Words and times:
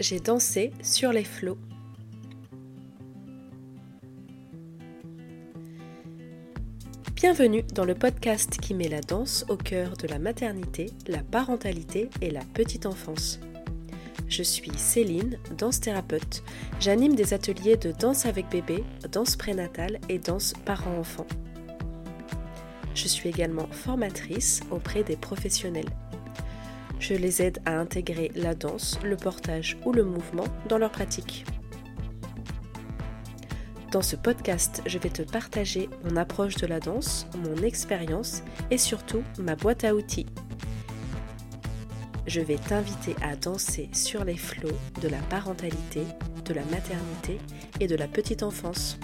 j'ai 0.00 0.20
dansé 0.20 0.72
sur 0.82 1.12
les 1.12 1.24
flots. 1.24 1.58
Bienvenue 7.14 7.64
dans 7.74 7.84
le 7.84 7.96
podcast 7.96 8.58
qui 8.60 8.74
met 8.74 8.88
la 8.88 9.00
danse 9.00 9.44
au 9.48 9.56
cœur 9.56 9.96
de 9.96 10.06
la 10.06 10.20
maternité, 10.20 10.90
la 11.08 11.22
parentalité 11.24 12.10
et 12.20 12.30
la 12.30 12.44
petite 12.54 12.86
enfance. 12.86 13.40
Je 14.28 14.42
suis 14.44 14.70
Céline, 14.76 15.38
danse 15.56 15.80
thérapeute. 15.80 16.44
J'anime 16.78 17.16
des 17.16 17.34
ateliers 17.34 17.76
de 17.76 17.90
danse 17.90 18.24
avec 18.26 18.48
bébé, 18.50 18.84
danse 19.10 19.34
prénatale 19.34 19.98
et 20.08 20.18
danse 20.18 20.52
parent-enfant. 20.64 21.26
Je 22.94 23.08
suis 23.08 23.28
également 23.28 23.66
formatrice 23.72 24.60
auprès 24.70 25.02
des 25.02 25.16
professionnels. 25.16 25.90
Je 27.00 27.14
les 27.14 27.42
aide 27.42 27.60
à 27.64 27.78
intégrer 27.78 28.30
la 28.34 28.54
danse, 28.54 28.98
le 29.04 29.16
portage 29.16 29.78
ou 29.84 29.92
le 29.92 30.04
mouvement 30.04 30.46
dans 30.68 30.78
leur 30.78 30.90
pratique. 30.90 31.44
Dans 33.92 34.02
ce 34.02 34.16
podcast, 34.16 34.82
je 34.84 34.98
vais 34.98 35.08
te 35.08 35.22
partager 35.22 35.88
mon 36.04 36.16
approche 36.16 36.56
de 36.56 36.66
la 36.66 36.80
danse, 36.80 37.26
mon 37.38 37.62
expérience 37.62 38.42
et 38.70 38.76
surtout 38.76 39.22
ma 39.38 39.54
boîte 39.54 39.84
à 39.84 39.94
outils. 39.94 40.26
Je 42.26 42.40
vais 42.40 42.58
t'inviter 42.58 43.16
à 43.22 43.36
danser 43.36 43.88
sur 43.94 44.24
les 44.24 44.36
flots 44.36 44.76
de 45.00 45.08
la 45.08 45.20
parentalité, 45.30 46.02
de 46.44 46.52
la 46.52 46.64
maternité 46.66 47.38
et 47.80 47.86
de 47.86 47.96
la 47.96 48.08
petite 48.08 48.42
enfance. 48.42 48.98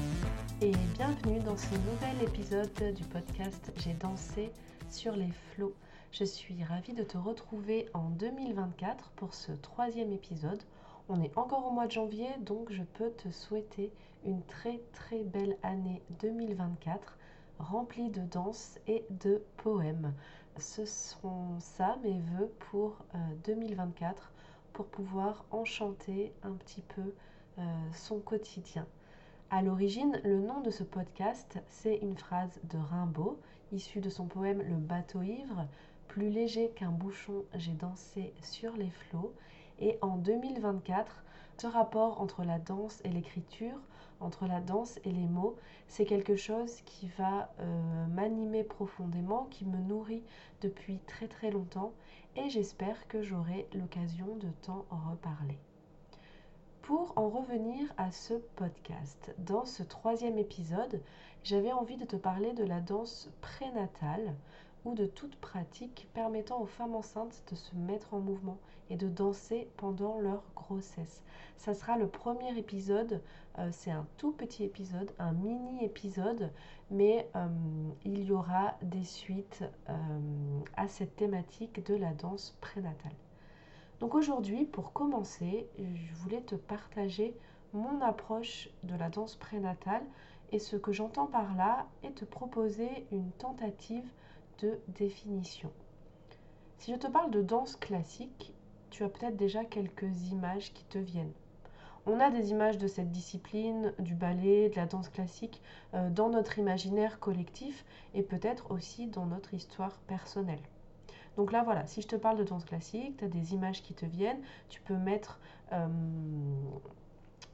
Et 0.61 0.73
bienvenue 0.99 1.41
dans 1.41 1.57
ce 1.57 1.73
nouvel 1.75 2.29
épisode 2.29 2.95
du 2.95 3.05
podcast 3.05 3.73
J'ai 3.83 3.95
dansé 3.95 4.51
sur 4.91 5.17
les 5.17 5.31
flots. 5.55 5.75
Je 6.17 6.23
suis 6.23 6.63
ravie 6.63 6.93
de 6.93 7.03
te 7.03 7.19
retrouver 7.19 7.89
en 7.93 8.09
2024 8.11 9.11
pour 9.17 9.35
ce 9.35 9.51
troisième 9.51 10.13
épisode. 10.13 10.63
On 11.09 11.21
est 11.21 11.37
encore 11.37 11.67
au 11.67 11.73
mois 11.73 11.89
de 11.89 11.91
janvier, 11.91 12.29
donc 12.39 12.71
je 12.71 12.85
peux 12.85 13.11
te 13.11 13.33
souhaiter 13.33 13.91
une 14.25 14.41
très 14.43 14.81
très 14.93 15.25
belle 15.25 15.57
année 15.65 16.03
2024 16.21 17.19
remplie 17.59 18.11
de 18.11 18.21
danse 18.21 18.79
et 18.87 19.05
de 19.11 19.43
poèmes. 19.57 20.15
Ce 20.57 20.85
sont 20.85 21.59
ça 21.59 21.99
mes 22.05 22.21
voeux 22.21 22.53
pour 22.71 22.97
2024 23.45 24.23
euh, 24.23 24.27
pour 24.73 24.87
pouvoir 24.87 25.45
enchanter 25.51 26.33
un 26.45 26.53
petit 26.53 26.83
peu 26.83 27.13
euh, 27.59 27.63
son 27.93 28.21
quotidien. 28.21 28.87
À 29.51 29.63
l'origine, 29.63 30.21
le 30.23 30.39
nom 30.39 30.61
de 30.61 30.71
ce 30.71 30.85
podcast, 30.85 31.59
c'est 31.69 31.97
une 31.97 32.17
phrase 32.17 32.61
de 32.73 32.79
Rimbaud, 32.79 33.41
issue 33.73 34.01
de 34.01 34.11
son 34.11 34.27
poème 34.27 34.63
Le 34.63 34.77
bateau 34.77 35.23
ivre, 35.23 35.67
plus 36.09 36.31
léger 36.31 36.71
qu'un 36.71 36.91
bouchon, 36.91 37.45
j'ai 37.55 37.73
dansé 37.73 38.33
sur 38.43 38.77
les 38.77 38.91
flots. 38.91 39.35
Et 39.79 39.99
en 40.03 40.17
2024, 40.17 41.25
ce 41.59 41.67
rapport 41.67 42.21
entre 42.21 42.45
la 42.45 42.59
danse 42.59 43.01
et 43.05 43.09
l'écriture, 43.09 43.79
entre 44.21 44.47
la 44.47 44.61
danse 44.61 44.99
et 45.05 45.13
les 45.13 45.27
mots, 45.27 45.57
c'est 45.87 46.05
quelque 46.05 46.37
chose 46.37 46.81
qui 46.83 47.09
va 47.19 47.53
euh, 47.61 48.07
m'animer 48.07 48.65
profondément, 48.65 49.45
qui 49.51 49.65
me 49.65 49.79
nourrit 49.79 50.23
depuis 50.63 50.99
très 51.07 51.29
très 51.29 51.51
longtemps 51.51 51.93
et 52.37 52.49
j'espère 52.49 53.07
que 53.09 53.23
j'aurai 53.23 53.69
l'occasion 53.75 54.37
de 54.37 54.49
t'en 54.63 54.85
reparler. 55.11 55.59
Pour 56.83 57.13
en 57.17 57.29
revenir 57.29 57.93
à 57.97 58.11
ce 58.11 58.35
podcast, 58.35 59.35
dans 59.39 59.65
ce 59.65 59.83
troisième 59.83 60.39
épisode, 60.39 61.01
j'avais 61.43 61.73
envie 61.73 61.97
de 61.97 62.05
te 62.05 62.17
parler 62.17 62.53
de 62.53 62.65
la 62.65 62.81
danse 62.81 63.31
prénatale, 63.41 64.35
ou 64.85 64.95
de 64.95 65.07
toute 65.07 65.37
pratique 65.37 66.09
permettant 66.15 66.61
aux 66.61 66.67
femmes 66.67 66.95
enceintes 66.95 67.43
de 67.51 67.57
se 67.57 67.75
mettre 67.75 68.15
en 68.15 68.21
mouvement 68.21 68.59
et 68.91 68.97
de 68.97 69.09
danser 69.09 69.69
pendant 69.77 70.19
leur 70.21 70.43
grossesse. 70.55 71.23
Ça 71.57 71.75
sera 71.75 71.97
le 71.97 72.09
premier 72.09 72.57
épisode, 72.59 73.23
euh, 73.59 73.69
c'est 73.73 73.91
un 73.91 74.07
tout 74.19 74.33
petit 74.33 74.65
épisode, 74.65 75.13
un 75.19 75.33
mini 75.33 75.85
épisode, 75.85 76.51
mais 76.91 77.29
euh, 77.35 77.49
il 78.05 78.25
y 78.25 78.33
aura 78.33 78.77
des 78.83 79.05
suites 79.05 79.65
euh, 79.89 79.95
à 80.77 80.89
cette 80.89 81.17
thématique 81.17 81.85
de 81.87 81.95
la 81.95 82.13
danse 82.13 82.57
prénatale. 82.61 83.15
Donc 84.01 84.15
aujourd'hui, 84.15 84.65
pour 84.67 84.93
commencer, 84.93 85.67
je 85.79 86.15
voulais 86.15 86.43
te 86.43 86.57
partager 86.57 87.35
mon 87.73 88.01
approche 88.03 88.69
de 88.83 88.95
la 88.97 89.09
danse 89.09 89.37
prénatale 89.37 90.03
et 90.53 90.59
ce 90.59 90.77
que 90.77 90.93
j'entends 90.93 91.27
par 91.27 91.55
là 91.57 91.87
et 92.03 92.13
te 92.13 92.25
proposer 92.25 93.07
une 93.13 93.31
tentative 93.33 94.09
de 94.59 94.79
définition. 94.89 95.71
Si 96.79 96.93
je 96.93 96.99
te 96.99 97.07
parle 97.07 97.31
de 97.31 97.43
danse 97.43 97.77
classique, 97.77 98.53
tu 98.91 99.05
as 99.05 99.09
peut-être 99.09 99.37
déjà 99.37 99.65
quelques 99.65 100.31
images 100.31 100.73
qui 100.73 100.85
te 100.85 100.99
viennent. 100.99 101.33
On 102.07 102.21
a 102.21 102.31
des 102.31 102.51
images 102.51 102.77
de 102.77 102.87
cette 102.87 103.11
discipline, 103.11 103.95
du 103.99 104.15
ballet, 104.15 104.69
de 104.69 104.77
la 104.77 104.87
danse 104.87 105.09
classique, 105.09 105.63
euh, 105.95 106.11
dans 106.11 106.29
notre 106.29 106.59
imaginaire 106.59 107.19
collectif 107.19 107.85
et 108.13 108.23
peut-être 108.23 108.71
aussi 108.71 109.07
dans 109.07 109.25
notre 109.25 109.55
histoire 109.55 109.99
personnelle. 110.07 110.61
Donc 111.37 111.51
là, 111.51 111.63
voilà, 111.63 111.87
si 111.87 112.03
je 112.03 112.07
te 112.07 112.17
parle 112.17 112.37
de 112.37 112.45
danse 112.45 112.65
classique, 112.65 113.17
tu 113.17 113.25
as 113.25 113.29
des 113.29 113.55
images 113.55 113.83
qui 113.83 113.95
te 113.95 114.05
viennent, 114.05 114.41
tu 114.69 114.81
peux 114.83 114.97
mettre 114.97 115.41
euh, 115.73 115.89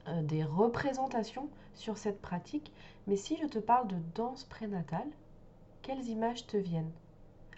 euh, 0.07 0.21
des 0.21 0.43
représentations 0.43 1.49
sur 1.73 1.97
cette 1.97 2.21
pratique. 2.21 2.73
Mais 3.07 3.15
si 3.15 3.37
je 3.37 3.47
te 3.47 3.59
parle 3.59 3.87
de 3.87 3.97
danse 4.15 4.43
prénatale, 4.43 5.09
images 5.99 6.47
te 6.47 6.57
viennent? 6.57 6.91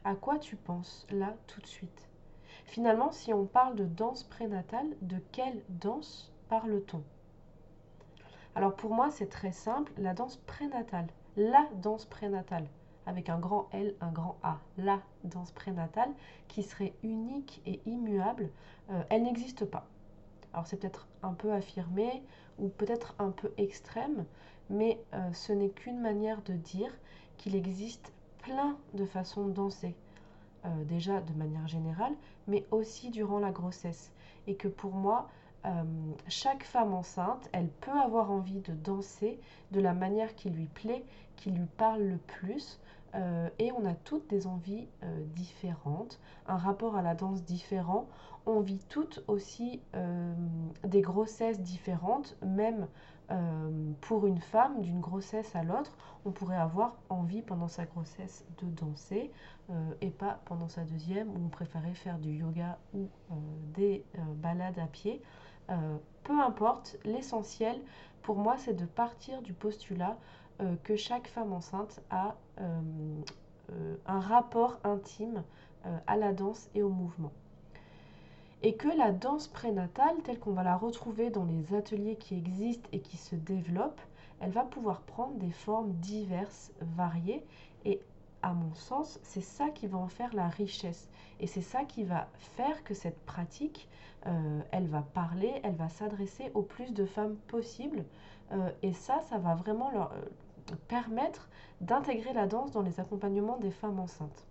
À 0.03 0.15
quoi 0.15 0.39
tu 0.39 0.55
penses 0.55 1.05
là 1.11 1.35
tout 1.47 1.61
de 1.61 1.67
suite? 1.67 2.09
Finalement, 2.65 3.11
si 3.11 3.33
on 3.33 3.45
parle 3.45 3.75
de 3.75 3.85
danse 3.85 4.23
prénatale, 4.23 4.87
de 5.01 5.17
quelle 5.31 5.61
danse 5.69 6.31
parle-t-on? 6.49 7.03
Alors 8.55 8.75
pour 8.75 8.93
moi, 8.93 9.09
c'est 9.11 9.29
très 9.29 9.51
simple, 9.51 9.91
la 9.97 10.13
danse 10.13 10.37
prénatale, 10.37 11.07
la 11.37 11.67
danse 11.81 12.05
prénatale, 12.05 12.67
avec 13.05 13.29
un 13.29 13.39
grand 13.39 13.67
L, 13.71 13.95
un 14.01 14.11
grand 14.11 14.37
A, 14.43 14.59
la 14.77 15.01
danse 15.23 15.51
prénatale, 15.51 16.11
qui 16.47 16.63
serait 16.63 16.93
unique 17.03 17.61
et 17.65 17.81
immuable, 17.85 18.49
euh, 18.91 19.03
elle 19.09 19.23
n'existe 19.23 19.65
pas. 19.65 19.87
Alors 20.53 20.67
c'est 20.67 20.77
peut-être 20.77 21.07
un 21.23 21.33
peu 21.33 21.51
affirmé 21.51 22.23
ou 22.59 22.69
peut-être 22.69 23.15
un 23.17 23.31
peu 23.31 23.51
extrême, 23.57 24.25
mais 24.69 24.99
euh, 25.13 25.33
ce 25.33 25.51
n'est 25.51 25.71
qu'une 25.71 25.99
manière 25.99 26.41
de 26.43 26.53
dire 26.53 26.91
qu'il 27.37 27.55
existe 27.55 28.13
plein 28.43 28.77
de 28.93 29.05
façons 29.05 29.47
de 29.47 29.51
danser, 29.51 29.95
euh, 30.65 30.83
déjà 30.85 31.21
de 31.21 31.33
manière 31.33 31.67
générale, 31.67 32.13
mais 32.47 32.65
aussi 32.71 33.09
durant 33.09 33.39
la 33.39 33.51
grossesse. 33.51 34.11
Et 34.47 34.55
que 34.55 34.67
pour 34.67 34.93
moi, 34.93 35.29
euh, 35.65 35.83
chaque 36.27 36.63
femme 36.63 36.93
enceinte, 36.93 37.49
elle 37.53 37.69
peut 37.69 37.91
avoir 37.91 38.31
envie 38.31 38.59
de 38.59 38.73
danser 38.73 39.39
de 39.71 39.79
la 39.79 39.93
manière 39.93 40.35
qui 40.35 40.49
lui 40.49 40.65
plaît, 40.65 41.05
qui 41.37 41.51
lui 41.51 41.65
parle 41.77 42.03
le 42.03 42.17
plus. 42.17 42.79
Euh, 43.15 43.49
et 43.59 43.71
on 43.71 43.85
a 43.85 43.93
toutes 43.93 44.27
des 44.29 44.47
envies 44.47 44.87
différentes, 45.35 46.19
un 46.47 46.57
rapport 46.57 46.95
à 46.95 47.01
la 47.01 47.15
danse 47.15 47.43
différent. 47.43 48.07
On 48.45 48.59
vit 48.59 48.79
toutes 48.89 49.23
aussi 49.27 49.81
des 50.83 51.01
grossesses 51.01 51.61
différentes, 51.61 52.35
même 52.43 52.87
euh, 53.31 53.91
pour 54.01 54.27
une 54.27 54.39
femme, 54.39 54.81
d'une 54.81 54.99
grossesse 54.99 55.55
à 55.55 55.63
l'autre, 55.63 55.97
on 56.25 56.31
pourrait 56.31 56.57
avoir 56.57 56.97
envie 57.09 57.41
pendant 57.41 57.69
sa 57.69 57.85
grossesse 57.85 58.45
de 58.61 58.69
danser 58.69 59.31
euh, 59.69 59.93
et 60.01 60.09
pas 60.09 60.41
pendant 60.45 60.67
sa 60.67 60.83
deuxième 60.83 61.29
où 61.29 61.45
on 61.45 61.49
préférait 61.49 61.93
faire 61.93 62.19
du 62.19 62.31
yoga 62.31 62.77
ou 62.93 63.07
euh, 63.31 63.35
des 63.73 64.05
balades 64.35 64.77
à 64.77 64.87
pied. 64.87 65.21
peu 66.23 66.39
importe, 66.41 66.97
l'essentiel 67.05 67.79
pour 68.21 68.35
moi 68.35 68.57
c'est 68.57 68.73
de 68.73 68.85
partir 68.85 69.41
du 69.41 69.53
postulat 69.53 70.17
que 70.83 70.95
chaque 70.95 71.27
femme 71.27 71.53
enceinte 71.53 72.01
a 72.09 72.35
un 74.05 74.19
rapport 74.19 74.79
intime 74.83 75.43
à 76.07 76.15
la 76.15 76.33
danse 76.33 76.69
et 76.75 76.83
au 76.83 76.89
mouvement. 76.89 77.31
Et 78.61 78.75
que 78.75 78.87
la 78.87 79.11
danse 79.11 79.47
prénatale, 79.47 80.15
telle 80.23 80.39
qu'on 80.39 80.53
va 80.53 80.63
la 80.63 80.77
retrouver 80.77 81.29
dans 81.29 81.43
les 81.43 81.75
ateliers 81.75 82.15
qui 82.15 82.35
existent 82.35 82.87
et 82.93 83.01
qui 83.01 83.17
se 83.17 83.35
développent, 83.35 84.01
elle 84.39 84.51
va 84.51 84.63
pouvoir 84.63 85.01
prendre 85.01 85.37
des 85.37 85.51
formes 85.51 85.91
diverses, 85.93 86.71
variées, 86.81 87.43
et 87.85 87.99
à 88.43 88.53
mon 88.53 88.73
sens, 88.75 89.19
c'est 89.23 89.41
ça 89.41 89.69
qui 89.69 89.87
va 89.87 89.97
en 89.97 90.07
faire 90.07 90.33
la 90.35 90.47
richesse. 90.47 91.09
Et 91.39 91.47
c'est 91.47 91.61
ça 91.61 91.85
qui 91.85 92.03
va 92.03 92.27
faire 92.37 92.83
que 92.83 92.93
cette 92.93 93.19
pratique, 93.25 93.89
euh, 94.27 94.59
elle 94.71 94.87
va 94.87 95.01
parler, 95.01 95.51
elle 95.63 95.75
va 95.75 95.89
s'adresser 95.89 96.51
au 96.53 96.61
plus 96.61 96.93
de 96.93 97.05
femmes 97.05 97.35
possible. 97.47 98.05
Euh, 98.51 98.69
et 98.81 98.93
ça, 98.93 99.21
ça 99.29 99.37
va 99.37 99.55
vraiment 99.55 99.89
leur 99.91 100.11
euh, 100.11 100.75
permettre 100.87 101.49
d'intégrer 101.81 102.33
la 102.33 102.45
danse 102.45 102.71
dans 102.71 102.81
les 102.81 102.99
accompagnements 102.99 103.57
des 103.57 103.71
femmes 103.71 103.99
enceintes. 103.99 104.45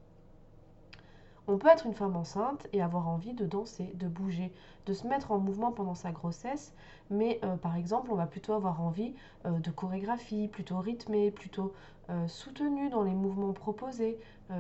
On 1.48 1.58
peut 1.58 1.68
être 1.68 1.86
une 1.86 1.94
femme 1.94 2.14
enceinte 2.14 2.68
et 2.72 2.82
avoir 2.82 3.08
envie 3.08 3.34
de 3.34 3.46
danser, 3.46 3.90
de 3.94 4.06
bouger, 4.06 4.52
de 4.86 4.92
se 4.92 5.08
mettre 5.08 5.32
en 5.32 5.38
mouvement 5.38 5.72
pendant 5.72 5.96
sa 5.96 6.12
grossesse, 6.12 6.72
mais 7.10 7.40
euh, 7.42 7.56
par 7.56 7.74
exemple, 7.76 8.12
on 8.12 8.14
va 8.14 8.26
plutôt 8.26 8.52
avoir 8.52 8.80
envie 8.80 9.14
euh, 9.44 9.58
de 9.58 9.70
chorégraphie, 9.72 10.46
plutôt 10.46 10.78
rythmée, 10.78 11.32
plutôt 11.32 11.72
euh, 12.10 12.28
soutenue 12.28 12.90
dans 12.90 13.02
les 13.02 13.14
mouvements 13.14 13.52
proposés, 13.52 14.18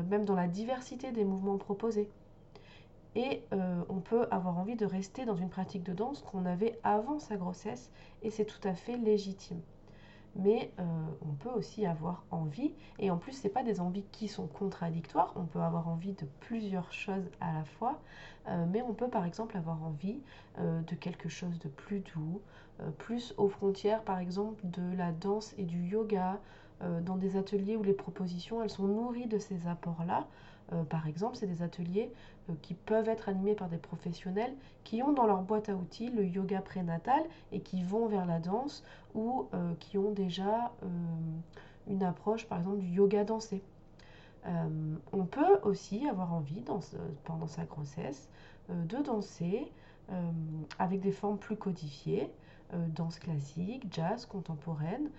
même 0.08 0.24
dans 0.24 0.34
la 0.34 0.48
diversité 0.48 1.12
des 1.12 1.24
mouvements 1.24 1.58
proposés. 1.58 2.08
Et 3.14 3.42
on 3.90 4.00
peut 4.00 4.26
avoir 4.30 4.58
envie 4.58 4.74
de 4.74 4.86
rester 4.86 5.26
dans 5.26 5.36
une 5.36 5.50
pratique 5.50 5.82
de 5.82 5.92
danse 5.92 6.22
qu'on 6.22 6.46
avait 6.46 6.78
avant 6.82 7.18
sa 7.18 7.36
grossesse 7.36 7.90
et 8.22 8.30
c'est 8.30 8.46
tout 8.46 8.66
à 8.66 8.72
fait 8.72 8.96
légitime. 8.96 9.60
Mais 10.34 10.72
euh, 10.78 10.82
on 11.22 11.32
peut 11.34 11.50
aussi 11.50 11.84
avoir 11.84 12.24
envie, 12.30 12.72
et 12.98 13.10
en 13.10 13.18
plus, 13.18 13.32
ce 13.32 13.48
pas 13.48 13.62
des 13.62 13.80
envies 13.80 14.04
qui 14.12 14.28
sont 14.28 14.46
contradictoires, 14.46 15.32
on 15.36 15.44
peut 15.44 15.60
avoir 15.60 15.88
envie 15.88 16.12
de 16.12 16.26
plusieurs 16.40 16.90
choses 16.92 17.30
à 17.40 17.52
la 17.52 17.64
fois, 17.64 18.00
euh, 18.48 18.64
mais 18.70 18.82
on 18.82 18.94
peut 18.94 19.08
par 19.08 19.26
exemple 19.26 19.56
avoir 19.56 19.82
envie 19.82 20.20
de 20.58 20.94
quelque 20.94 21.30
chose 21.30 21.58
de 21.60 21.68
plus 21.68 22.00
doux, 22.00 22.42
plus 22.98 23.32
aux 23.38 23.48
frontières 23.48 24.02
par 24.02 24.18
exemple 24.18 24.60
de 24.64 24.96
la 24.96 25.12
danse 25.12 25.54
et 25.56 25.64
du 25.64 25.82
yoga, 25.82 26.38
dans 27.04 27.16
des 27.16 27.36
ateliers 27.36 27.76
où 27.76 27.82
les 27.82 27.92
propositions 27.92 28.62
elles 28.62 28.70
sont 28.70 28.86
nourries 28.86 29.26
de 29.26 29.38
ces 29.38 29.66
apports-là. 29.66 30.26
par 30.88 31.06
exemple, 31.06 31.36
c'est 31.36 31.46
des 31.46 31.62
ateliers 31.62 32.10
euh, 32.50 32.54
qui 32.60 32.74
peuvent 32.74 33.08
être 33.08 33.28
animés 33.28 33.54
par 33.54 33.68
des 33.68 33.76
professionnels 33.76 34.52
qui 34.82 35.00
ont 35.00 35.12
dans 35.12 35.26
leur 35.26 35.42
boîte 35.42 35.68
à 35.68 35.76
outils 35.76 36.08
le 36.08 36.24
yoga 36.24 36.60
prénatal 36.60 37.22
et 37.52 37.60
qui 37.60 37.84
vont 37.84 38.06
vers 38.06 38.26
la 38.26 38.40
danse 38.40 38.82
ou 39.14 39.46
euh, 39.54 39.74
qui 39.78 39.96
ont 39.96 40.10
déjà 40.10 40.72
euh, 40.82 40.88
une 41.86 42.02
approche 42.02 42.46
par 42.46 42.58
exemple 42.58 42.78
du 42.78 42.88
yoga 42.88 43.22
dansé. 43.22 43.62
on 45.12 45.24
peut 45.24 45.60
aussi 45.62 46.08
avoir 46.08 46.34
envie 46.34 46.62
pendant 47.24 47.46
sa 47.46 47.64
grossesse 47.64 48.28
de 48.68 48.96
danser 49.02 49.70
avec 50.78 51.00
des 51.00 51.12
formes 51.12 51.38
plus 51.38 51.56
codifiées, 51.56 52.28
danse 52.72 53.18
classique, 53.18 53.86
jazz, 53.90 54.26
contemporaine, 54.26 55.10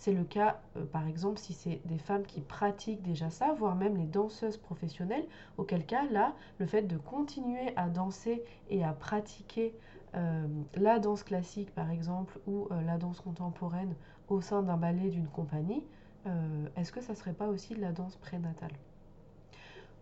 c'est 0.00 0.14
le 0.14 0.24
cas, 0.24 0.58
euh, 0.78 0.86
par 0.86 1.06
exemple, 1.06 1.38
si 1.38 1.52
c'est 1.52 1.82
des 1.84 1.98
femmes 1.98 2.24
qui 2.24 2.40
pratiquent 2.40 3.02
déjà 3.02 3.28
ça, 3.28 3.52
voire 3.52 3.76
même 3.76 3.98
les 3.98 4.06
danseuses 4.06 4.56
professionnelles, 4.56 5.26
auquel 5.58 5.84
cas, 5.84 6.06
là, 6.10 6.34
le 6.58 6.64
fait 6.64 6.82
de 6.82 6.96
continuer 6.96 7.76
à 7.76 7.90
danser 7.90 8.42
et 8.70 8.82
à 8.82 8.94
pratiquer 8.94 9.74
euh, 10.14 10.46
la 10.74 11.00
danse 11.00 11.22
classique, 11.22 11.74
par 11.74 11.90
exemple, 11.90 12.40
ou 12.46 12.66
euh, 12.70 12.80
la 12.80 12.96
danse 12.96 13.20
contemporaine 13.20 13.94
au 14.28 14.40
sein 14.40 14.62
d'un 14.62 14.78
ballet 14.78 15.10
d'une 15.10 15.28
compagnie, 15.28 15.84
est-ce 16.76 16.92
que 16.92 17.00
ça 17.00 17.14
serait 17.14 17.32
pas 17.32 17.48
aussi 17.48 17.74
de 17.74 17.80
la 17.80 17.92
danse 17.92 18.16
prénatale? 18.16 18.72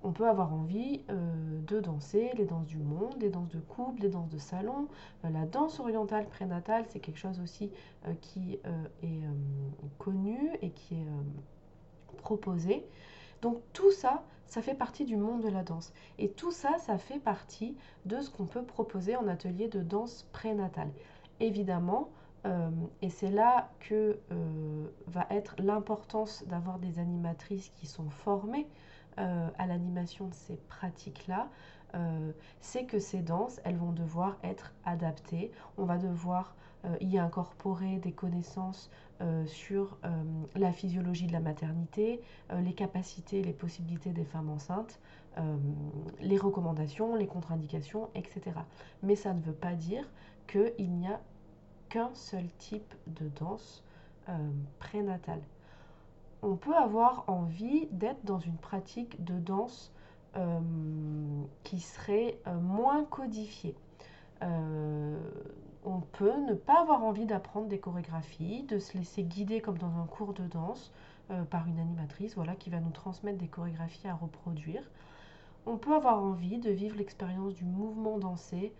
On 0.03 0.12
peut 0.12 0.29
avoir 0.29 0.53
envie 0.53 1.03
euh, 1.11 1.61
de 1.67 1.81
danser 1.81 2.31
les 2.37 2.45
danses 2.45 2.67
du 2.67 2.79
monde, 2.79 3.17
les 3.21 3.31
danses 3.31 3.49
de 3.49 3.59
couple, 3.59 4.03
les 4.03 4.09
danses 4.09 4.31
de 4.31 4.39
salon. 4.39 4.89
Euh, 5.25 5.31
la 5.31 5.45
danse 5.45 5.81
orientale 5.81 6.27
prénatale, 6.27 6.85
c'est 6.89 7.00
quelque 7.00 7.19
chose 7.19 7.41
aussi 7.41 7.71
euh, 8.06 8.15
qui 8.21 8.61
est 9.03 9.21
connu 9.99 10.50
et 10.62 10.71
qui 10.71 10.95
est 10.95 12.17
proposé. 12.19 12.87
Donc 13.43 13.61
tout 13.73 13.91
ça, 13.91 14.25
ça 14.47 14.62
fait 14.62 14.75
partie 14.75 15.05
du 15.05 15.17
monde 15.17 15.43
de 15.43 15.49
la 15.49 15.62
danse. 15.62 15.93
Et 16.19 16.31
tout 16.31 16.53
ça, 16.53 16.79
ça 16.79 16.99
fait 16.99 17.19
partie 17.19 17.77
de 18.06 18.21
ce 18.21 18.31
qu'on 18.31 18.47
peut 18.47 18.65
proposer 18.65 19.17
en 19.17 19.29
atelier 19.29 19.69
de 19.69 19.81
danse 19.81 20.27
prénatale. 20.33 20.91
Évidemment, 21.41 22.11
et 23.02 23.11
c'est 23.11 23.31
là 23.31 23.70
que 23.81 24.19
va 25.06 25.26
être 25.31 25.56
l'importance 25.58 26.44
d'avoir 26.46 26.79
des 26.79 26.99
animatrices 26.99 27.70
qui 27.70 27.87
sont 27.87 28.08
formées 28.11 28.67
euh, 29.19 29.49
à 29.58 29.67
l'animation 29.67 30.29
de 30.29 30.35
ces 30.35 30.56
pratiques-là, 30.69 31.49
euh, 31.96 32.31
c'est 32.61 32.85
que 32.85 33.00
ces 33.00 33.20
danses, 33.20 33.61
elles 33.64 33.76
vont 33.76 33.90
devoir 33.90 34.37
être 34.44 34.73
adaptées. 34.85 35.50
On 35.76 35.85
va 35.85 35.99
devoir 35.99 36.55
euh, 36.85 36.96
y 37.00 37.19
incorporer 37.19 37.96
des 37.99 38.12
connaissances 38.12 38.91
sur 39.46 39.99
la 40.55 40.70
physiologie 40.70 41.26
de 41.26 41.32
la 41.32 41.41
maternité, 41.41 42.20
les 42.56 42.73
capacités, 42.73 43.43
les 43.43 43.52
possibilités 43.52 44.12
des 44.12 44.25
femmes 44.25 44.49
enceintes, 44.49 45.00
les 46.20 46.38
recommandations, 46.38 47.17
les 47.17 47.26
contre-indications, 47.26 48.11
etc. 48.14 48.52
Mais 49.02 49.17
ça 49.17 49.34
ne 49.34 49.41
veut 49.41 49.52
pas 49.52 49.75
dire 49.75 50.08
qu'il 50.46 50.93
n'y 50.93 51.08
a 51.08 51.20
qu'un 51.88 52.11
seul 52.14 52.46
type 52.58 52.94
de 53.06 53.29
danse 53.29 53.82
prénatale 54.79 55.40
on 56.43 56.56
peut 56.56 56.75
avoir 56.75 57.25
envie 57.26 57.87
d'être 57.90 58.25
dans 58.25 58.38
une 58.38 58.56
pratique 58.56 59.23
de 59.25 59.38
danse 59.38 59.93
euh, 60.37 60.61
qui 61.64 61.81
serait 61.81 62.38
euh, 62.46 62.58
moins 62.61 63.05
codifiée. 63.05 63.75
Euh, 64.43 65.19
on 65.85 66.00
peut 66.00 66.37
ne 66.46 66.55
pas 66.55 66.81
avoir 66.81 67.02
envie 67.02 67.26
d'apprendre 67.26 67.67
des 67.69 67.79
chorégraphies, 67.79 68.62
de 68.64 68.79
se 68.79 68.96
laisser 68.96 69.23
guider 69.23 69.61
comme 69.61 69.79
dans 69.79 69.96
un 69.99 70.06
cours 70.06 70.34
de 70.34 70.46
danse 70.46 70.93
par 71.50 71.69
une 71.69 71.79
animatrice 71.79 72.34
voilà, 72.37 72.55
qui 72.55 72.70
va 72.70 72.81
nous 72.81 72.91
transmettre 72.91 73.37
des 73.37 73.49
chorégraphies 73.49 74.08
à 74.08 74.14
reproduire. 74.14 74.82
On 75.67 75.76
peut 75.76 75.94
avoir 75.94 76.23
envie 76.23 76.58
de 76.58 76.70
vivre 76.70 76.96
l'expérience 76.96 77.52
du 77.52 77.64
mouvement 77.64 78.19
dansé 78.19 78.73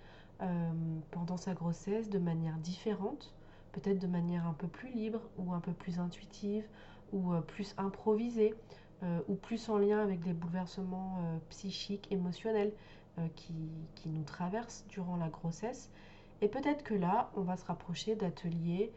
pendant 1.11 1.37
sa 1.37 1.53
grossesse 1.55 2.09
de 2.11 2.19
manière 2.19 2.57
différente, 2.59 3.35
peut-être 3.73 3.99
de 3.99 4.07
manière 4.07 4.47
un 4.47 4.53
peu 4.53 4.69
plus 4.69 4.91
libre 4.91 5.21
ou 5.37 5.53
un 5.53 5.61
peu 5.61 5.73
plus 5.73 5.99
intuitive, 5.99 6.65
ou 7.13 7.33
euh, 7.33 7.41
plus 7.41 7.75
improvisé, 7.79 8.55
euh, 9.03 9.21
ou 9.29 9.35
plus 9.35 9.69
en 9.69 9.79
lien 9.79 10.01
avec 10.01 10.21
des 10.21 10.33
bouleversements 10.33 11.19
euh, 11.19 11.39
psychiques, 11.51 12.11
émotionnels 12.11 12.73
qui, 13.35 13.53
qui, 13.97 14.11
nous 14.11 14.23
traversent 14.23 14.85
durant 14.89 15.17
la 15.17 15.29
grossesse. 15.29 15.91
Et 16.41 16.47
peut-être 16.47 16.85
que 16.85 16.95
là, 16.95 17.33
on 17.35 17.41
va 17.41 17.57
se 17.57 17.65
rapprocher 17.65 18.15
d'ateliers 18.15 18.93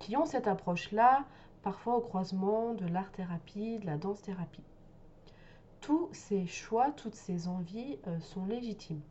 qui 0.00 0.16
ont 0.16 0.26
cette 0.26 0.48
approche-là, 0.48 1.24
parfois 1.62 1.96
au 1.96 2.00
croisement 2.00 2.74
de 2.74 2.84
l'art-thérapie, 2.88 3.78
de 3.78 3.86
la 3.86 3.96
danse-thérapie. 3.96 4.64
Tous 5.80 6.08
ces 6.10 6.44
choix, 6.46 6.90
toutes 6.90 7.14
ces 7.14 7.46
envies 7.46 8.00
sont 8.18 8.46
légitimes. 8.46 9.02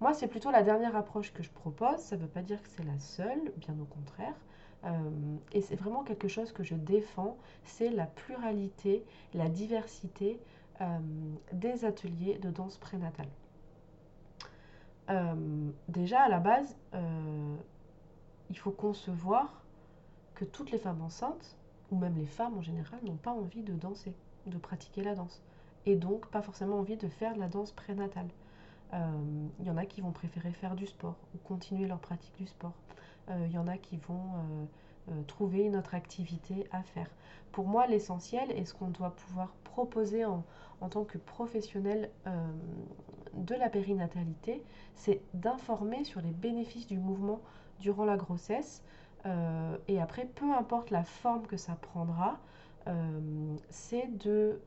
Moi, 0.00 0.14
c'est 0.14 0.28
plutôt 0.28 0.50
la 0.50 0.62
dernière 0.62 0.96
approche 0.96 1.32
que 1.32 1.42
je 1.42 1.50
propose. 1.50 1.98
Ça 1.98 2.16
ne 2.16 2.22
veut 2.22 2.28
pas 2.28 2.42
dire 2.42 2.62
que 2.62 2.68
c'est 2.70 2.84
la 2.84 2.98
seule, 2.98 3.52
bien 3.58 3.74
au 3.80 3.84
contraire. 3.84 4.34
Euh, 4.84 5.36
et 5.52 5.60
c'est 5.60 5.76
vraiment 5.76 6.02
quelque 6.04 6.28
chose 6.28 6.52
que 6.52 6.62
je 6.62 6.74
défends, 6.74 7.36
c'est 7.64 7.90
la 7.90 8.06
pluralité, 8.06 9.04
la 9.34 9.48
diversité 9.48 10.40
euh, 10.80 10.98
des 11.52 11.84
ateliers 11.84 12.38
de 12.38 12.50
danse 12.50 12.78
prénatale. 12.78 13.28
Euh, 15.10 15.70
déjà, 15.88 16.22
à 16.22 16.28
la 16.28 16.38
base, 16.38 16.76
il 18.48 18.58
faut 18.58 18.70
concevoir 18.70 19.62
que 20.34 20.44
toutes 20.44 20.70
les 20.70 20.78
femmes 20.78 21.02
enceintes, 21.02 21.56
ou 21.90 21.98
même 21.98 22.16
les 22.16 22.26
femmes 22.26 22.56
en 22.56 22.62
général, 22.62 23.00
n'ont 23.04 23.16
pas 23.16 23.32
envie 23.32 23.62
de 23.62 23.74
danser, 23.74 24.14
de 24.46 24.56
pratiquer 24.56 25.02
la 25.02 25.14
danse. 25.14 25.42
Et 25.84 25.96
donc, 25.96 26.26
pas 26.28 26.42
forcément 26.42 26.78
envie 26.78 26.96
de 26.96 27.08
faire 27.08 27.34
de 27.34 27.40
la 27.40 27.48
danse 27.48 27.72
prénatale. 27.72 28.28
Il 28.92 29.66
y 29.66 29.70
en 29.70 29.76
a 29.76 29.86
qui 29.86 30.00
vont 30.00 30.10
préférer 30.10 30.52
faire 30.52 30.74
du 30.74 30.86
sport 30.86 31.16
ou 31.34 31.38
continuer 31.38 31.86
leur 31.86 32.00
pratique 32.00 32.36
du 32.36 32.46
sport. 32.46 32.74
Il 33.30 33.34
euh, 33.34 33.46
y 33.48 33.58
en 33.58 33.68
a 33.68 33.76
qui 33.76 33.96
vont 33.96 34.14
euh, 34.14 34.64
euh, 35.10 35.22
trouver 35.24 35.60
une 35.60 35.76
autre 35.76 35.94
activité 35.94 36.66
à 36.72 36.82
faire. 36.82 37.08
Pour 37.52 37.66
moi, 37.66 37.86
l'essentiel 37.86 38.50
et 38.52 38.64
ce 38.64 38.74
qu'on 38.74 38.88
doit 38.88 39.10
pouvoir 39.10 39.52
proposer 39.64 40.24
en, 40.24 40.44
tant 40.90 41.04
que 41.04 41.18
professionnel 41.18 42.10
de 43.34 43.54
la 43.54 43.68
périnatalité, 43.68 44.62
c'est 44.94 45.20
d'informer 45.34 46.04
sur 46.04 46.20
les 46.20 46.30
bénéfices 46.30 46.86
du 46.86 46.98
mouvement 46.98 47.40
durant 47.80 48.04
la 48.04 48.16
grossesse. 48.16 48.82
et 49.88 50.00
après, 50.00 50.26
peu 50.26 50.50
importe 50.54 50.90
la 50.90 51.02
forme 51.02 51.46
que 51.46 51.56
ça 51.56 51.74
prendra, 51.74 52.38
c'est 53.68 54.16
de 54.16 54.62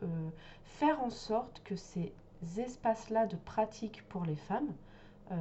faire 0.65 1.01
en 1.01 1.09
sorte 1.09 1.61
que 1.63 1.75
ces 1.75 2.13
espaces-là 2.57 3.25
de 3.27 3.35
pratique 3.35 4.03
pour 4.09 4.25
les 4.25 4.35
femmes 4.35 4.73
euh, 5.31 5.35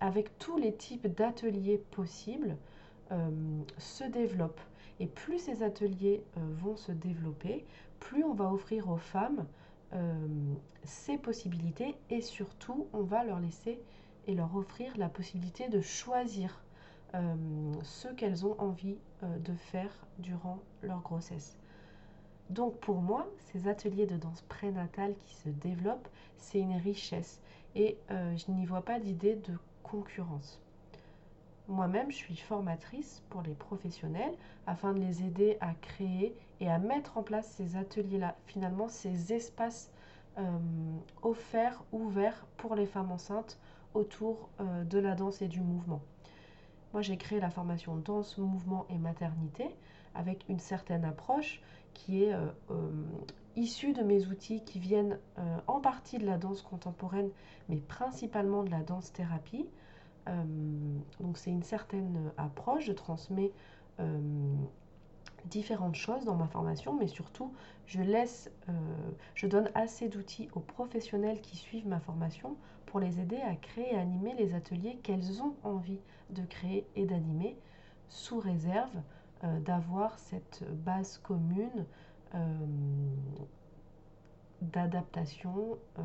avec 0.00 0.38
tous 0.38 0.58
les 0.58 0.74
types 0.74 1.06
d'ateliers 1.06 1.78
possibles, 1.90 2.56
euh, 3.12 3.30
se 3.78 4.04
développent. 4.04 4.60
Et 5.00 5.06
plus 5.06 5.38
ces 5.38 5.62
ateliers 5.62 6.22
euh, 6.36 6.40
vont 6.58 6.76
se 6.76 6.92
développer, 6.92 7.64
plus 7.98 8.24
on 8.24 8.34
va 8.34 8.52
offrir 8.52 8.90
aux 8.90 8.98
femmes 8.98 9.46
ces 10.82 11.16
possibilités 11.16 11.94
et 12.10 12.20
surtout 12.20 12.86
on 12.92 13.02
va 13.02 13.24
leur 13.24 13.38
laisser 13.40 13.80
et 14.26 14.34
leur 14.34 14.54
offrir 14.54 14.92
la 14.98 15.08
possibilité 15.08 15.68
de 15.68 15.80
choisir 15.80 16.60
ce 17.14 18.08
qu'elles 18.08 18.44
ont 18.44 18.60
envie 18.60 18.98
de 19.22 19.54
faire 19.54 19.90
durant 20.18 20.58
leur 20.82 21.00
grossesse. 21.00 21.56
Donc 22.50 22.78
pour 22.78 22.96
moi, 22.96 23.26
ces 23.52 23.68
ateliers 23.68 24.06
de 24.06 24.16
danse 24.16 24.42
prénatale 24.42 25.14
qui 25.26 25.34
se 25.34 25.48
développent, 25.48 26.08
c'est 26.38 26.60
une 26.60 26.76
richesse 26.76 27.40
et 27.74 27.98
euh, 28.10 28.36
je 28.36 28.50
n'y 28.52 28.66
vois 28.66 28.82
pas 28.82 29.00
d'idée 29.00 29.34
de 29.34 29.54
concurrence. 29.82 30.60
Moi-même, 31.68 32.12
je 32.12 32.16
suis 32.16 32.36
formatrice 32.36 33.22
pour 33.28 33.42
les 33.42 33.54
professionnels 33.54 34.34
afin 34.66 34.92
de 34.92 35.00
les 35.00 35.24
aider 35.24 35.58
à 35.60 35.74
créer 35.74 36.36
et 36.60 36.70
à 36.70 36.78
mettre 36.78 37.18
en 37.18 37.22
place 37.22 37.48
ces 37.56 37.76
ateliers-là, 37.76 38.36
finalement 38.46 38.88
ces 38.88 39.32
espaces 39.32 39.90
euh, 40.38 40.42
offerts, 41.22 41.82
ouverts 41.90 42.46
pour 42.56 42.76
les 42.76 42.86
femmes 42.86 43.10
enceintes 43.10 43.58
autour 43.94 44.48
euh, 44.60 44.84
de 44.84 44.98
la 44.98 45.16
danse 45.16 45.42
et 45.42 45.48
du 45.48 45.60
mouvement. 45.60 46.00
Moi, 46.92 47.02
j'ai 47.02 47.16
créé 47.16 47.40
la 47.40 47.50
formation 47.50 47.96
danse, 47.96 48.38
mouvement 48.38 48.86
et 48.88 48.98
maternité 48.98 49.66
avec 50.16 50.44
une 50.48 50.58
certaine 50.58 51.04
approche 51.04 51.60
qui 51.94 52.24
est 52.24 52.34
issus 53.56 53.94
de 53.94 54.02
mes 54.02 54.26
outils 54.26 54.62
qui 54.62 54.78
viennent 54.78 55.18
euh, 55.38 55.58
en 55.66 55.80
partie 55.80 56.18
de 56.18 56.26
la 56.26 56.36
danse 56.36 56.62
contemporaine, 56.62 57.30
mais 57.68 57.76
principalement 57.76 58.62
de 58.62 58.70
la 58.70 58.82
danse 58.82 59.12
thérapie. 59.12 59.66
Euh, 60.28 60.44
donc 61.20 61.38
c'est 61.38 61.50
une 61.50 61.62
certaine 61.62 62.32
approche, 62.36 62.84
je 62.84 62.92
transmets 62.92 63.52
différentes 65.46 65.94
choses 65.94 66.26
dans 66.26 66.34
ma 66.34 66.48
formation, 66.48 66.92
mais 66.92 67.06
surtout 67.06 67.54
je 67.86 68.02
laisse, 68.02 68.50
je 69.34 69.46
donne 69.46 69.70
assez 69.74 70.10
d'outils 70.10 70.50
aux 70.54 70.60
professionnels 70.60 71.40
qui 71.40 71.56
suivent 71.56 71.88
ma 71.88 71.98
formation 71.98 72.56
pour 72.84 73.00
les 73.00 73.20
aider 73.20 73.38
à 73.38 73.54
créer 73.54 73.94
et 73.94 73.96
animer 73.96 74.34
les 74.34 74.52
ateliers 74.52 74.96
qu'elles 75.02 75.40
ont 75.42 75.54
envie 75.64 76.00
de 76.28 76.42
créer 76.44 76.86
et 76.94 77.06
d'animer, 77.06 77.56
sous 78.10 78.38
réserve 78.38 79.00
d'avoir 79.42 80.18
cette 80.18 80.64
base 80.84 81.18
commune 81.18 81.86
euh, 82.34 82.40
d'adaptation 84.62 85.78
euh, 85.98 86.02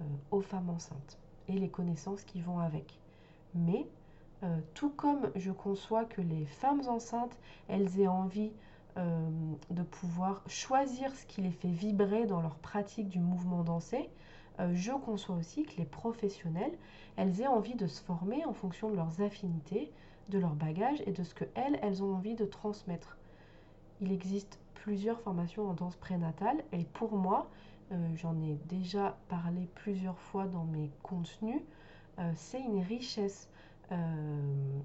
euh, 0.00 0.02
aux 0.30 0.42
femmes 0.42 0.68
enceintes 0.68 1.18
et 1.48 1.54
les 1.54 1.70
connaissances 1.70 2.22
qui 2.22 2.42
vont 2.42 2.58
avec. 2.58 3.00
Mais 3.54 3.86
tout 4.74 4.90
comme 4.90 5.30
je 5.36 5.50
conçois 5.50 6.04
que 6.06 6.22
les 6.22 6.46
femmes 6.46 6.82
enceintes, 6.86 7.36
elles 7.68 8.00
aient 8.00 8.08
envie 8.08 8.52
de 8.96 9.82
pouvoir 9.82 10.42
choisir 10.46 11.14
ce 11.14 11.26
qui 11.26 11.42
les 11.42 11.50
fait 11.50 11.68
vibrer 11.68 12.24
dans 12.26 12.40
leur 12.40 12.56
pratique 12.56 13.08
du 13.08 13.20
mouvement 13.20 13.62
dansé, 13.64 14.08
je 14.72 14.92
conçois 14.92 15.36
aussi 15.36 15.64
que 15.64 15.76
les 15.76 15.84
professionnels, 15.84 16.72
elles 17.16 17.42
aient 17.42 17.48
envie 17.48 17.74
de 17.74 17.86
se 17.86 18.02
former 18.02 18.42
en 18.46 18.54
fonction 18.54 18.90
de 18.90 18.96
leurs 18.96 19.20
affinités, 19.20 19.92
de 20.30 20.38
leur 20.38 20.54
bagage 20.54 21.02
et 21.06 21.12
de 21.12 21.22
ce 21.22 21.34
que 21.34 21.44
elles, 21.54 21.78
elles 21.82 22.02
ont 22.02 22.14
envie 22.14 22.34
de 22.34 22.46
transmettre. 22.46 23.18
Il 24.00 24.12
existe 24.12 24.58
plusieurs 24.74 25.20
formations 25.20 25.68
en 25.68 25.74
danse 25.74 25.96
prénatale 25.96 26.64
et 26.72 26.84
pour 26.84 27.12
moi, 27.12 27.50
euh, 27.92 27.96
j'en 28.16 28.40
ai 28.40 28.54
déjà 28.66 29.18
parlé 29.28 29.68
plusieurs 29.74 30.18
fois 30.18 30.46
dans 30.46 30.64
mes 30.64 30.90
contenus, 31.02 31.60
euh, 32.18 32.30
c'est 32.34 32.60
une 32.60 32.82
richesse. 32.82 33.48
Euh, 33.92 34.80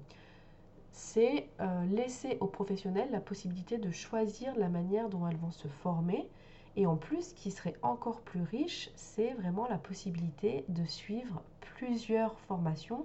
c'est 0.90 1.50
laisser 1.90 2.38
aux 2.40 2.46
professionnels 2.46 3.10
la 3.10 3.20
possibilité 3.20 3.76
de 3.76 3.90
choisir 3.90 4.56
la 4.56 4.70
manière 4.70 5.10
dont 5.10 5.28
elles 5.28 5.36
vont 5.36 5.50
se 5.50 5.68
former. 5.68 6.26
Et 6.74 6.86
en 6.86 6.96
plus, 6.96 7.28
ce 7.28 7.34
qui 7.34 7.50
serait 7.50 7.76
encore 7.82 8.22
plus 8.22 8.40
riche, 8.40 8.90
c'est 8.96 9.34
vraiment 9.34 9.68
la 9.68 9.76
possibilité 9.76 10.64
de 10.68 10.86
suivre 10.86 11.42
plusieurs 11.60 12.38
formations 12.40 13.04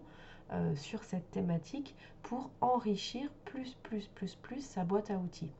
sur 0.75 1.03
cette 1.03 1.31
thématique 1.31 1.96
pour 2.24 2.50
enrichir 2.60 3.31
plus, 3.46 3.75
plus, 3.84 4.08
plus, 4.08 4.36
plus 4.36 4.62
sa 4.62 4.84
boîte 4.84 5.10
à 5.10 5.17
outils. 5.17 5.51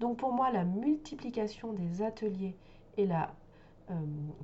Donc 0.00 0.16
pour 0.16 0.32
moi, 0.32 0.50
la 0.50 0.64
multiplication 0.64 1.74
des 1.74 2.02
ateliers 2.02 2.56
et 2.96 3.06
la 3.06 3.34
euh, 3.90 3.94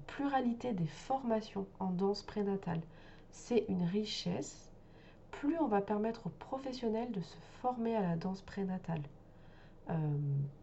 pluralité 0.06 0.72
des 0.72 0.86
formations 0.86 1.66
en 1.80 1.90
danse 1.90 2.22
prénatale, 2.22 2.80
c'est 3.30 3.64
une 3.68 3.84
richesse. 3.84 4.70
Plus 5.30 5.56
on 5.58 5.66
va 5.66 5.80
permettre 5.80 6.26
aux 6.26 6.30
professionnels 6.38 7.10
de 7.10 7.20
se 7.20 7.36
former 7.60 7.96
à 7.96 8.02
la 8.02 8.16
danse 8.16 8.42
prénatale, 8.42 9.02
euh, 9.88 9.94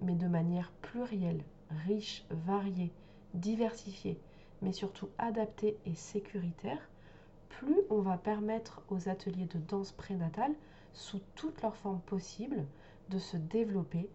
mais 0.01 0.15
de 0.15 0.27
manière 0.27 0.71
plurielle, 0.81 1.43
riche, 1.85 2.25
variée, 2.29 2.91
diversifiée, 3.33 4.19
mais 4.61 4.73
surtout 4.73 5.09
adaptée 5.17 5.77
et 5.85 5.95
sécuritaire, 5.95 6.89
plus 7.59 7.81
on 7.89 7.99
va 7.99 8.17
permettre 8.17 8.81
aux 8.89 9.09
ateliers 9.09 9.45
de 9.45 9.59
danse 9.59 9.91
prénatale, 9.91 10.53
sous 10.93 11.19
toutes 11.35 11.61
leurs 11.61 11.75
formes 11.75 12.01
possibles, 12.01 12.65
de 13.09 13.17
se 13.17 13.37
développer 13.37 14.09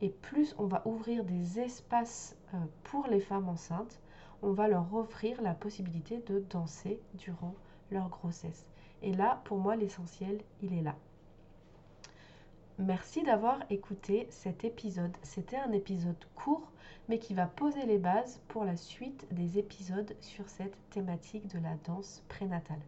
et 0.00 0.10
plus 0.10 0.54
on 0.58 0.66
va 0.66 0.82
ouvrir 0.86 1.24
des 1.24 1.60
espaces 1.60 2.36
euh, 2.54 2.58
pour 2.84 3.06
les 3.06 3.20
femmes 3.20 3.48
enceintes, 3.48 4.00
on 4.42 4.52
va 4.52 4.66
leur 4.66 4.92
offrir 4.94 5.40
la 5.40 5.54
possibilité 5.54 6.18
de 6.26 6.40
danser 6.50 7.00
durant 7.14 7.54
leur 7.90 8.08
grossesse. 8.08 8.66
Et 9.02 9.12
là, 9.12 9.40
pour 9.44 9.58
moi, 9.58 9.76
l'essentiel, 9.76 10.40
il 10.60 10.74
est 10.74 10.82
là. 10.82 10.96
Merci 12.84 13.22
d'avoir 13.22 13.60
écouté 13.70 14.26
cet 14.30 14.64
épisode. 14.64 15.16
C'était 15.22 15.56
un 15.56 15.70
épisode 15.70 16.16
court, 16.34 16.72
mais 17.08 17.20
qui 17.20 17.32
va 17.32 17.46
poser 17.46 17.86
les 17.86 17.98
bases 17.98 18.40
pour 18.48 18.64
la 18.64 18.76
suite 18.76 19.24
des 19.30 19.56
épisodes 19.56 20.16
sur 20.20 20.48
cette 20.48 20.76
thématique 20.90 21.46
de 21.46 21.60
la 21.60 21.76
danse 21.84 22.24
prénatale. 22.28 22.80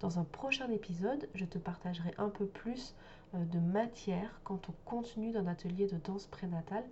Dans 0.00 0.18
un 0.18 0.24
prochain 0.24 0.70
épisode, 0.70 1.26
je 1.34 1.46
te 1.46 1.56
partagerai 1.56 2.12
un 2.18 2.28
peu 2.28 2.44
plus 2.44 2.94
euh, 3.34 3.42
de 3.46 3.58
matière 3.58 4.42
quant 4.44 4.60
au 4.68 4.72
contenu 4.84 5.32
d'un 5.32 5.46
atelier 5.46 5.86
de 5.86 5.96
danse 5.96 6.26
prénatale 6.26 6.84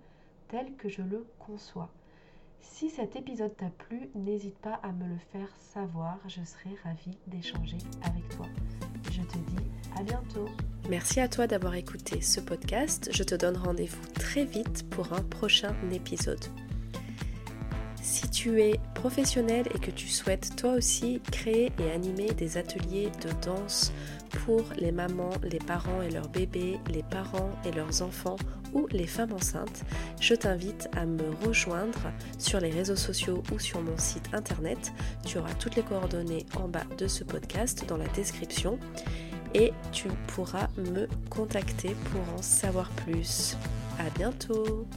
tel 0.47 0.73
que 0.75 0.89
je 0.89 1.03
le 1.03 1.27
conçois. 1.37 1.91
Si 2.63 2.89
cet 2.89 3.15
épisode 3.15 3.55
t'a 3.57 3.69
plu, 3.69 4.09
n'hésite 4.15 4.57
pas 4.57 4.79
à 4.83 4.91
me 4.91 5.05
le 5.05 5.17
faire 5.31 5.49
savoir, 5.73 6.17
je 6.27 6.41
serai 6.43 6.75
ravie 6.83 7.17
d'échanger 7.27 7.77
avec 8.01 8.27
toi. 8.29 8.45
Je 9.11 9.21
te 9.21 9.37
dis 9.37 9.65
à 9.97 10.01
bientôt. 10.01 10.47
Merci 10.89 11.19
à 11.19 11.27
toi 11.27 11.45
d'avoir 11.45 11.75
écouté 11.75 12.21
ce 12.21 12.39
podcast. 12.39 13.09
Je 13.11 13.23
te 13.23 13.35
donne 13.35 13.57
rendez-vous 13.57 14.05
très 14.13 14.45
vite 14.45 14.89
pour 14.89 15.13
un 15.13 15.21
prochain 15.21 15.75
épisode. 15.91 16.43
Si 18.01 18.29
tu 18.29 18.61
es 18.61 18.79
professionnel 18.95 19.67
et 19.75 19.79
que 19.79 19.91
tu 19.91 20.07
souhaites 20.07 20.55
toi 20.55 20.73
aussi 20.73 21.21
créer 21.31 21.71
et 21.79 21.91
animer 21.91 22.33
des 22.33 22.57
ateliers 22.57 23.11
de 23.21 23.29
danse 23.45 23.91
pour 24.45 24.63
les 24.77 24.91
mamans, 24.91 25.33
les 25.43 25.59
parents 25.59 26.01
et 26.01 26.09
leurs 26.09 26.29
bébés, 26.29 26.79
les 26.89 27.03
parents 27.03 27.51
et 27.65 27.71
leurs 27.71 28.01
enfants 28.01 28.37
ou 28.73 28.87
les 28.91 29.07
femmes 29.07 29.33
enceintes, 29.33 29.83
je 30.19 30.33
t'invite 30.35 30.89
à 30.95 31.05
me 31.05 31.23
rejoindre 31.45 32.11
sur 32.37 32.59
les 32.59 32.69
réseaux 32.69 32.95
sociaux 32.95 33.43
ou 33.53 33.59
sur 33.59 33.81
mon 33.81 33.97
site 33.97 34.29
internet. 34.33 34.93
Tu 35.25 35.37
auras 35.37 35.53
toutes 35.53 35.75
les 35.75 35.83
coordonnées 35.83 36.45
en 36.55 36.67
bas 36.67 36.85
de 36.97 37.07
ce 37.07 37.23
podcast 37.23 37.85
dans 37.87 37.97
la 37.97 38.07
description 38.09 38.79
et 39.53 39.71
tu 39.91 40.07
pourras 40.27 40.67
me 40.77 41.07
contacter 41.29 41.95
pour 42.11 42.21
en 42.35 42.41
savoir 42.41 42.89
plus. 42.89 43.57
À 43.99 44.09
bientôt! 44.17 44.87